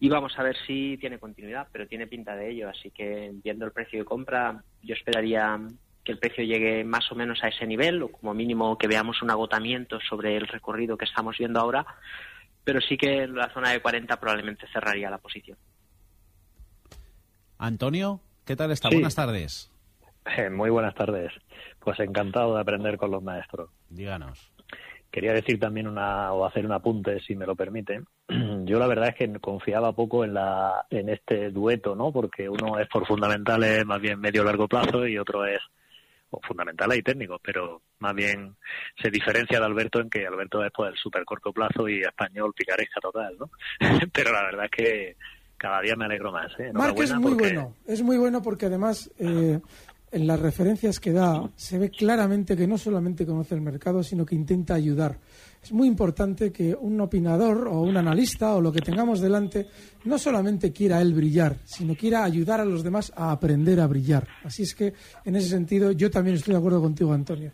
[0.00, 2.68] Y vamos a ver si tiene continuidad, pero tiene pinta de ello.
[2.68, 5.58] Así que viendo el precio de compra, yo esperaría
[6.04, 9.20] que el precio llegue más o menos a ese nivel, o como mínimo que veamos
[9.22, 11.84] un agotamiento sobre el recorrido que estamos viendo ahora
[12.68, 15.56] pero sí que en la zona de 40 probablemente cerraría la posición.
[17.56, 18.90] Antonio, ¿qué tal está?
[18.90, 19.72] Buenas tardes.
[20.36, 21.32] Eh, muy buenas tardes.
[21.78, 23.70] Pues encantado de aprender con los maestros.
[23.88, 24.52] Díganos.
[25.10, 28.02] Quería decir también una o hacer un apunte, si me lo permite.
[28.64, 32.12] Yo la verdad es que confiaba poco en la en este dueto, ¿no?
[32.12, 35.60] Porque uno es por fundamentales más bien medio largo plazo y otro es
[36.30, 38.54] o fundamentales y técnicos, pero más bien
[39.00, 42.52] se diferencia de Alberto en que Alberto es pues el súper corto plazo y español
[42.54, 43.50] picaresca total, ¿no?
[44.12, 45.16] pero la verdad es que
[45.56, 46.52] cada día me alegro más.
[46.58, 46.70] ¿eh?
[46.72, 49.58] Marc es muy bueno, es muy bueno porque además eh,
[50.10, 54.24] en las referencias que da se ve claramente que no solamente conoce el mercado, sino
[54.24, 55.18] que intenta ayudar
[55.62, 59.66] es muy importante que un opinador o un analista o lo que tengamos delante
[60.04, 64.26] no solamente quiera él brillar, sino quiera ayudar a los demás a aprender a brillar.
[64.44, 64.94] Así es que,
[65.24, 67.52] en ese sentido, yo también estoy de acuerdo contigo, Antonio.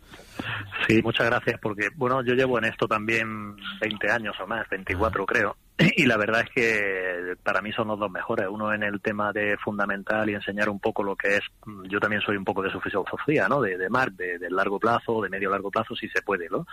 [0.87, 5.25] Sí, muchas gracias, porque, bueno, yo llevo en esto también 20 años o más, 24
[5.25, 8.47] creo, y la verdad es que para mí son los dos mejores.
[8.49, 11.41] Uno en el tema de fundamental y enseñar un poco lo que es.
[11.89, 13.61] Yo también soy un poco de su filosofía, ¿no?
[13.61, 16.65] De, de mar, de, de, largo plazo, de medio largo plazo, si se puede, ¿no?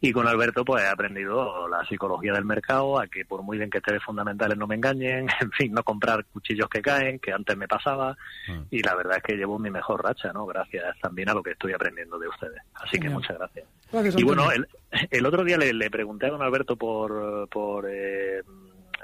[0.00, 3.68] Y con Alberto, pues he aprendido la psicología del mercado, a que por muy bien
[3.68, 7.32] que esté de fundamentales no me engañen, en fin, no comprar cuchillos que caen, que
[7.32, 8.16] antes me pasaba.
[8.48, 8.62] Ah.
[8.70, 10.46] Y la verdad es que llevo mi mejor racha, ¿no?
[10.46, 12.62] Gracias también a lo que estoy aprendiendo de ustedes.
[12.74, 13.66] Así que muchas gracias.
[13.92, 14.68] Y bueno, el,
[15.10, 17.48] el, otro día le, le, pregunté a don Alberto por.
[17.48, 18.42] por eh,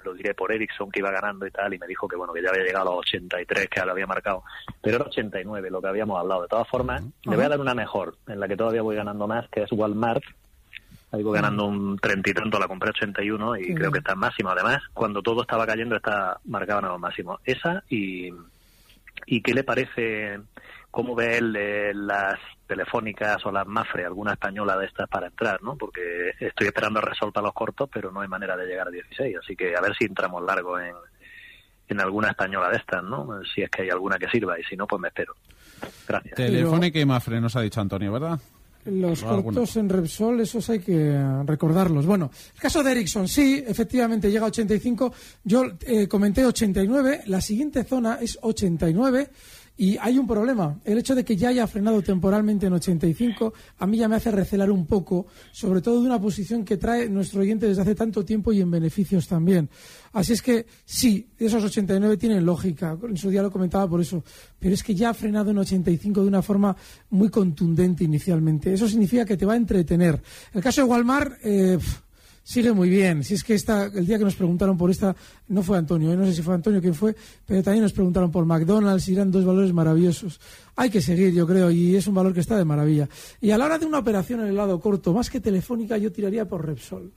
[0.05, 2.43] lo diré por Ericsson que iba ganando y tal, y me dijo que bueno, que
[2.43, 4.43] ya había llegado a los 83 que lo había marcado,
[4.83, 6.43] pero era 89 lo que habíamos hablado.
[6.43, 9.27] De todas formas, le voy a dar una mejor, en la que todavía voy ganando
[9.27, 10.23] más, que es Walmart.
[11.11, 14.19] Ahí voy ganando un 30 y tanto, la compré 81 y creo que está en
[14.19, 14.51] máximo.
[14.51, 17.41] Además, cuando todo estaba cayendo, está marcada en los máximos.
[17.45, 18.33] Esa y,
[19.27, 20.41] y ¿qué le parece,
[20.91, 25.63] cómo ve él eh, las telefónicas o las Mafre, alguna española de estas para entrar,
[25.63, 25.77] ¿no?
[25.77, 29.37] Porque estoy esperando a resolver los cortos, pero no hay manera de llegar a 16,
[29.39, 30.95] así que a ver si entramos largo en,
[31.89, 33.43] en alguna española de estas, ¿no?
[33.55, 35.35] Si es que hay alguna que sirva y si no, pues me espero.
[36.07, 36.35] Gracias.
[36.35, 38.39] Telefónica y Mafre nos ha dicho Antonio, ¿verdad?
[38.87, 42.05] Los cortos en Repsol, esos hay que recordarlos.
[42.05, 45.13] Bueno, el caso de Ericsson, sí, efectivamente llega a 85.
[45.45, 49.31] Yo eh, comenté 89, la siguiente zona es 89
[49.77, 50.79] y hay un problema.
[50.85, 54.31] El hecho de que ya haya frenado temporalmente en 85 a mí ya me hace
[54.31, 58.25] recelar un poco, sobre todo de una posición que trae nuestro oyente desde hace tanto
[58.25, 59.69] tiempo y en beneficios también.
[60.13, 62.97] Así es que sí, esos 89 tienen lógica.
[63.03, 64.23] En su día lo comentaba por eso.
[64.61, 66.77] Pero es que ya ha frenado en 85 de una forma
[67.11, 68.73] muy contundente inicialmente.
[68.73, 70.23] Eso significa que te va a entretener.
[70.53, 71.35] El caso de Walmart.
[71.43, 71.79] Eh,
[72.45, 73.25] sigue muy bien.
[73.25, 75.17] Si es que esta, el día que nos preguntaron por esta,
[75.49, 76.17] no fue Antonio, ¿eh?
[76.17, 79.33] no sé si fue Antonio quien fue, pero también nos preguntaron por McDonald's y eran
[79.33, 80.41] dos valores maravillosos.
[80.77, 83.09] Hay que seguir, yo creo, y es un valor que está de maravilla.
[83.41, 86.13] Y a la hora de una operación en el lado corto, más que telefónica, yo
[86.13, 87.11] tiraría por Repsol.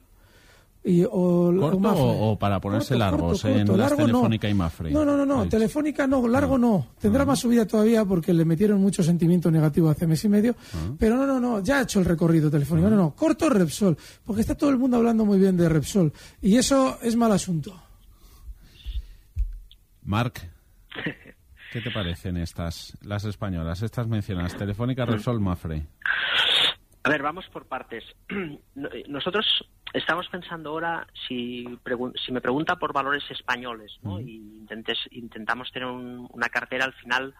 [0.87, 4.51] Y, o, ¿Corto o, para ponerse largos en Telefónica no.
[4.51, 4.89] y Mafre?
[4.89, 5.45] No, no, no, no.
[5.49, 6.87] Telefónica no, largo no.
[6.97, 10.55] Tendrá más subida todavía porque le metieron mucho sentimiento negativo hace mes y medio.
[10.97, 11.59] Pero no, no, no.
[11.61, 12.89] Ya ha hecho el recorrido telefónico.
[12.89, 13.11] No, no.
[13.13, 13.97] Corto Repsol.
[14.23, 16.13] Porque está todo el mundo hablando muy bien de Repsol.
[16.41, 17.77] Y eso es mal asunto.
[20.03, 20.49] Marc.
[21.73, 25.85] ¿Qué te parecen estas, las españolas, estas mencionadas, Telefónica, Repsol, Mafre?
[27.07, 28.03] A ver, vamos por partes.
[29.07, 29.45] Nosotros
[29.93, 31.65] estamos pensando ahora, si,
[32.25, 34.19] si me pregunta por valores españoles, ¿no?
[34.19, 34.65] y
[35.11, 37.33] intentamos tener una cartera, al final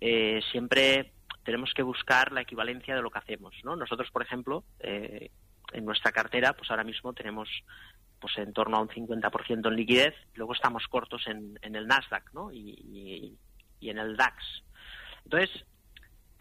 [0.00, 1.12] eh, siempre
[1.44, 3.54] tenemos que buscar la equivalencia de lo que hacemos.
[3.64, 3.76] ¿no?
[3.76, 5.30] Nosotros, por ejemplo, eh,
[5.74, 7.50] en nuestra cartera, pues ahora mismo tenemos
[8.18, 12.50] pues en torno a un 50% en liquidez, luego estamos cortos en, el Nasdaq ¿no?
[12.50, 13.36] y,
[13.78, 14.42] y en el DAX.
[15.24, 15.66] Entonces,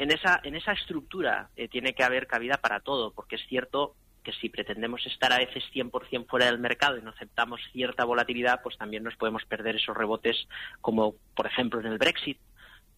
[0.01, 3.95] en esa, en esa estructura eh, tiene que haber cabida para todo, porque es cierto
[4.23, 8.61] que si pretendemos estar a veces 100% fuera del mercado y no aceptamos cierta volatilidad,
[8.63, 10.47] pues también nos podemos perder esos rebotes,
[10.79, 12.39] como por ejemplo en el Brexit,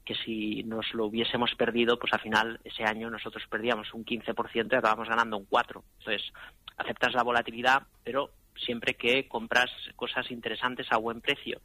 [0.06, 4.72] que si nos lo hubiésemos perdido, pues al final ese año nosotros perdíamos un 15%
[4.72, 5.84] y acabamos ganando un 4%.
[6.00, 6.32] Entonces,
[6.78, 11.62] aceptas la volatilidad, pero siempre que compras cosas interesantes a buen precio.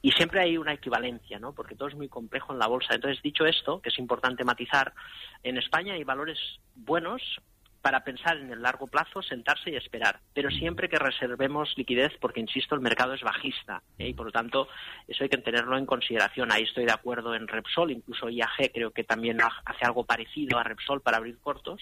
[0.00, 1.52] Y siempre hay una equivalencia, ¿no?
[1.52, 2.94] Porque todo es muy complejo en la bolsa.
[2.94, 4.92] Entonces, dicho esto, que es importante matizar,
[5.42, 6.38] en España hay valores
[6.74, 7.22] buenos
[7.82, 12.40] para pensar en el largo plazo, sentarse y esperar, pero siempre que reservemos liquidez, porque
[12.40, 14.08] insisto, el mercado es bajista ¿eh?
[14.08, 14.68] y por lo tanto
[15.08, 16.52] eso hay que tenerlo en consideración.
[16.52, 20.62] Ahí estoy de acuerdo en Repsol, incluso IAG creo que también hace algo parecido a
[20.62, 21.80] Repsol para abrir cortos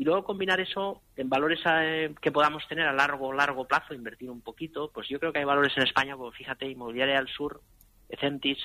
[0.00, 4.30] y luego combinar eso en valores eh, que podamos tener a largo largo plazo, invertir
[4.30, 7.60] un poquito, pues yo creo que hay valores en España, como fíjate, Inmobiliaria del Sur,
[8.08, 8.56] Ecentis,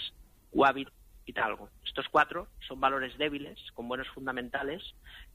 [0.54, 0.88] Wavit
[1.26, 1.68] y Talgo.
[1.84, 4.82] Estos cuatro son valores débiles, con buenos fundamentales,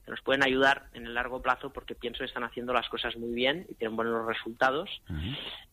[0.03, 3.15] que nos pueden ayudar en el largo plazo porque pienso que están haciendo las cosas
[3.17, 4.89] muy bien y tienen buenos resultados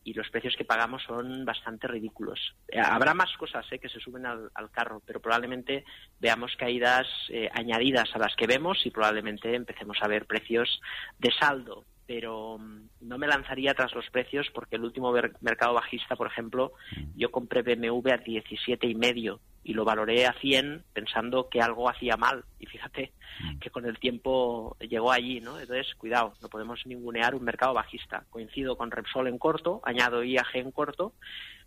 [0.04, 2.54] y los precios que pagamos son bastante ridículos.
[2.68, 5.84] Eh, habrá más cosas eh, que se suben al, carro, pero probablemente
[6.20, 10.80] veamos caídas eh, añadidas a las que vemos y probablemente empecemos a ver precios
[11.18, 16.16] de saldo pero mm, no me lanzaría tras los precios porque el último mercado bajista,
[16.16, 16.72] por ejemplo,
[17.14, 21.90] yo compré BMW a 17 y medio y lo valoré a 100 pensando que algo
[21.90, 22.44] hacía mal.
[22.58, 23.12] Y fíjate
[23.60, 25.60] que con el tiempo llegó allí, ¿no?
[25.60, 28.24] Entonces, cuidado, no podemos ningunear un mercado bajista.
[28.30, 31.12] Coincido con Repsol en corto, añado IAG en corto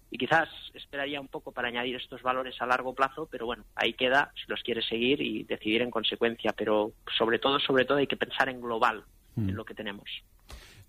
[0.09, 3.93] y quizás esperaría un poco para añadir estos valores a largo plazo, pero bueno, ahí
[3.93, 8.07] queda si los quieres seguir y decidir en consecuencia, pero sobre todo, sobre todo hay
[8.07, 9.05] que pensar en global,
[9.37, 9.51] en mm.
[9.51, 10.09] lo que tenemos.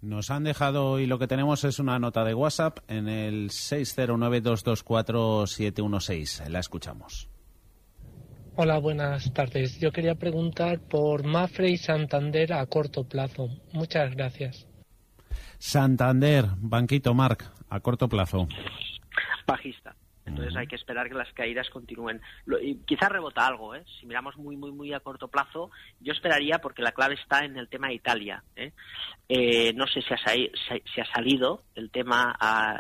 [0.01, 6.49] Nos han dejado y lo que tenemos es una nota de WhatsApp en el 609224716.
[6.49, 7.29] La escuchamos.
[8.57, 9.79] Hola, buenas tardes.
[9.79, 13.49] Yo quería preguntar por Mafre y Santander a corto plazo.
[13.73, 14.67] Muchas gracias.
[15.59, 18.49] Santander, Banquito Marc, a corto plazo.
[19.47, 19.95] Bajista.
[20.25, 22.21] Entonces hay que esperar que las caídas continúen.
[22.61, 23.85] y quizás rebota algo, ¿eh?
[24.01, 27.57] Si miramos muy, muy, muy a corto plazo, yo esperaría, porque la clave está en
[27.57, 28.43] el tema de Italia.
[28.55, 28.73] ¿eh?
[29.29, 32.37] Eh, no sé si ha, ha salido el tema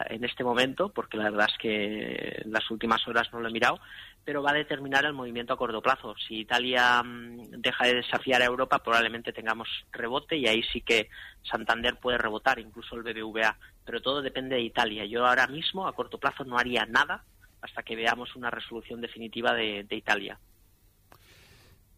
[0.09, 3.52] en este momento, porque la verdad es que en las últimas horas no lo he
[3.52, 3.81] mirado,
[4.24, 6.14] pero va a determinar el movimiento a corto plazo.
[6.16, 11.09] Si Italia mm, deja de desafiar a Europa, probablemente tengamos rebote y ahí sí que
[11.42, 13.57] Santander puede rebotar, incluso el BBVA.
[13.85, 15.05] Pero todo depende de Italia.
[15.07, 17.24] Yo ahora mismo, a corto plazo, no haría nada
[17.62, 20.38] hasta que veamos una resolución definitiva de, Italia.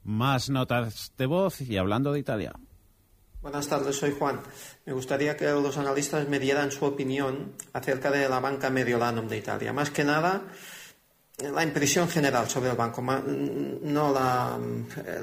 [0.05, 2.53] Más notas de voz y hablando de Italia.
[3.41, 4.41] Buenas tardes, soy Juan.
[4.85, 9.39] Me gustaría que los analistas me dieran su opinión acerca de la banca Mediolanum de
[9.39, 9.73] Italia.
[9.73, 10.43] Más que nada,
[11.39, 14.59] la impresión general sobre el banco, no la,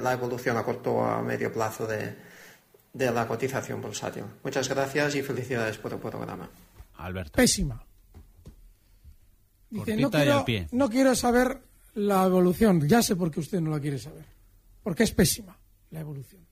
[0.00, 2.16] la evolución a corto o a medio plazo de,
[2.92, 4.24] de, la cotización bursátil.
[4.44, 6.48] Muchas gracias y felicidades por el programa.
[6.98, 7.32] Alberto.
[7.36, 7.84] Pésima
[9.72, 11.58] no quiero, saber
[11.94, 12.86] la evolución.
[12.86, 14.24] Ya sé por qué usted no la quiere saber.
[14.82, 15.58] Porque es pésima
[15.90, 16.46] la evolución.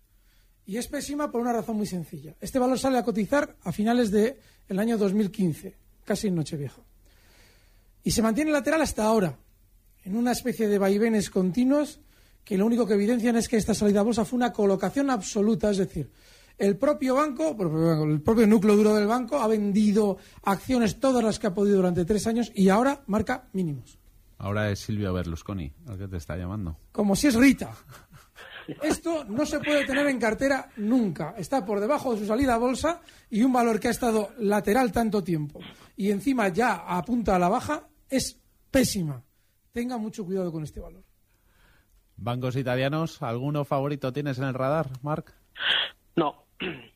[0.67, 2.35] Y es pésima por una razón muy sencilla.
[2.41, 4.37] Este valor sale a cotizar a finales del
[4.69, 6.81] el año 2015, casi en Nochevieja.
[8.05, 9.37] Y se mantiene lateral hasta ahora,
[10.05, 12.01] en una especie de vaivenes continuos
[12.45, 15.71] que lo único que evidencian es que esta salida a bolsa fue una colocación absoluta,
[15.71, 16.11] es decir,
[16.61, 17.57] el propio banco,
[18.05, 22.05] el propio núcleo duro del banco, ha vendido acciones todas las que ha podido durante
[22.05, 23.99] tres años y ahora marca mínimos.
[24.39, 26.79] Ahora es Silvio Berlusconi el que te está llamando.
[26.93, 27.73] Como si es Rita.
[28.83, 31.35] Esto no se puede tener en cartera nunca.
[31.37, 34.93] Está por debajo de su salida a bolsa y un valor que ha estado lateral
[34.93, 35.61] tanto tiempo
[35.97, 38.39] y encima ya apunta a la baja es
[38.71, 39.25] pésima.
[39.73, 41.05] Tenga mucho cuidado con este valor.
[42.17, 45.35] Bancos italianos, ¿alguno favorito tienes en el radar, Marc?
[46.17, 46.47] No,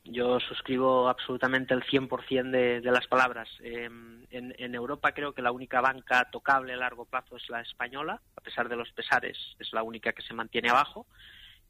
[0.03, 3.49] yo suscribo absolutamente el 100% de, de las palabras.
[3.61, 8.21] Em, en, Europa creo que la única banca tocable a largo plazo es la española,
[8.35, 11.07] a pesar de los pesares, es la única que se mantiene abajo.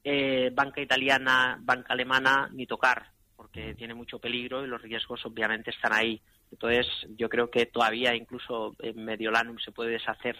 [0.03, 5.71] Eh, banca italiana, banca alemana, ni tocar, porque tiene mucho peligro y los riesgos obviamente
[5.71, 6.21] están ahí.
[6.51, 6.87] Entonces,
[7.17, 10.37] yo creo que todavía incluso en Mediolanum se puede deshacer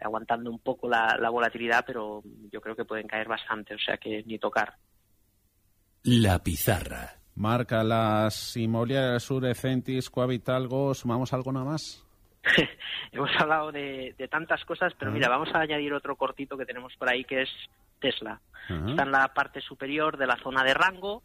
[0.00, 3.98] aguantando un poco la, la volatilidad, pero yo creo que pueden caer bastante, o sea
[3.98, 4.74] que ni tocar.
[6.04, 7.14] La pizarra.
[7.36, 12.04] Marca las inmobiliarias Surecentis, Coavitalgo, ¿sumamos algo nada más?
[13.12, 17.08] Hemos hablado de, tantas cosas, pero mira, vamos a añadir otro cortito que tenemos por
[17.08, 17.50] ahí que es
[18.00, 18.40] Tesla.
[18.68, 21.22] Está en la parte superior de la zona de rango,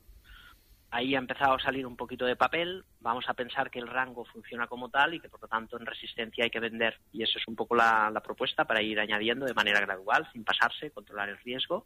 [0.92, 2.84] ahí ha empezado a salir un poquito de papel.
[3.02, 5.86] Vamos a pensar que el rango funciona como tal y que por lo tanto en
[5.86, 7.00] resistencia hay que vender.
[7.12, 10.92] Y eso es un poco la, propuesta para ir añadiendo de manera gradual, sin pasarse,
[10.92, 11.86] controlar el riesgo.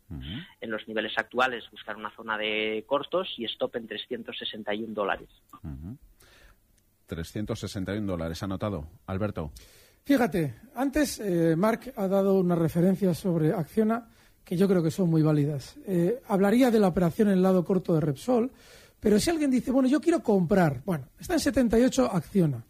[0.60, 5.30] En los niveles actuales buscar una zona de cortos y stop en 361 dólares.
[7.08, 8.88] 361 dólares, anotado.
[9.08, 9.52] Alberto.
[10.04, 14.08] Fíjate, antes eh, Mark ha dado una referencia sobre Acciona
[14.44, 15.78] que yo creo que son muy válidas.
[15.86, 18.52] Eh, hablaría de la operación en el lado corto de Repsol,
[19.02, 22.64] pero si alguien dice, bueno, yo quiero comprar, bueno, está en 78, acciona.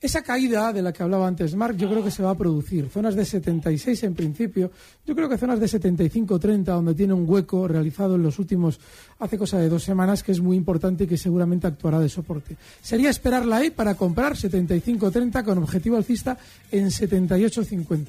[0.00, 2.88] Esa caída de la que hablaba antes Mark, yo creo que se va a producir.
[2.88, 4.70] Zonas de 76 en principio,
[5.04, 8.78] yo creo que zonas de 75-30, donde tiene un hueco realizado en los últimos,
[9.18, 12.56] hace cosa de dos semanas, que es muy importante y que seguramente actuará de soporte.
[12.80, 16.38] Sería esperarla ahí para comprar 75-30 con objetivo alcista
[16.70, 18.06] en 78-50.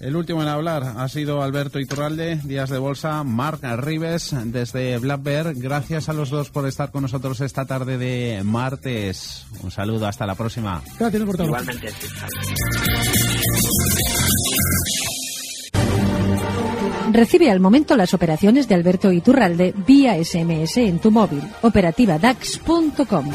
[0.00, 5.22] El último en hablar ha sido Alberto Iturralde, Días de Bolsa, Marc Rives desde Black
[5.54, 9.46] Gracias a los dos por estar con nosotros esta tarde de martes.
[9.62, 10.82] Un saludo, hasta la próxima.
[10.98, 11.88] Gracias por Igualmente.
[17.12, 21.42] Recibe al momento las operaciones de Alberto Iturralde vía SMS en tu móvil.
[21.62, 23.30] Operativa DAX.com.